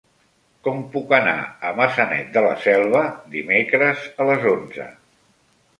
Com 0.67 0.79
puc 0.95 1.13
anar 1.17 1.35
a 1.69 1.73
Maçanet 1.81 2.33
de 2.39 2.45
la 2.49 2.57
Selva 2.65 3.03
dimecres 3.37 4.05
a 4.25 4.31
les 4.33 4.53
onze? 4.59 4.91